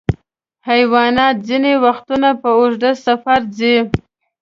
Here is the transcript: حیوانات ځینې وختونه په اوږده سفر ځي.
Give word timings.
حیوانات 0.69 1.35
ځینې 1.47 1.73
وختونه 1.85 2.29
په 2.41 2.49
اوږده 2.59 2.91
سفر 3.05 3.39
ځي. 3.57 3.75